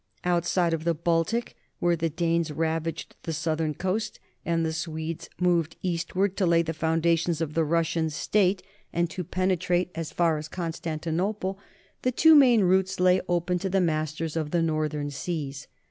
Outside 0.23 0.73
of 0.73 0.83
the 0.83 0.95
Baltic, 0.95 1.55
where 1.77 1.95
the 1.95 2.09
Danes 2.09 2.49
ravaged 2.51 3.15
the 3.21 3.33
southern 3.33 3.75
coast 3.75 4.19
and 4.43 4.65
the 4.65 4.73
Swedes 4.73 5.29
moved 5.39 5.75
eastward 5.83 6.35
to 6.37 6.47
lay 6.47 6.63
the 6.63 6.73
foundations 6.73 7.39
of 7.39 7.53
the 7.53 7.63
Russian 7.63 8.09
state 8.09 8.63
and 8.91 9.11
to 9.11 9.23
penetrate 9.23 9.93
THE 9.93 10.01
COMING 10.03 10.09
OF 10.09 10.17
THE 10.17 10.23
NORTHMEN 10.23 10.41
31 10.41 10.41
as 10.41 10.47
far 10.49 10.63
as 10.65 10.71
Constantinople, 10.71 11.59
two 12.15 12.33
main 12.33 12.61
routes 12.61 12.99
lay 12.99 13.21
open 13.29 13.59
to 13.59 13.69
the 13.69 13.79
masters 13.79 14.35
of 14.35 14.49
the 14.49 14.63
northern 14.63 15.11
seas. 15.11 15.67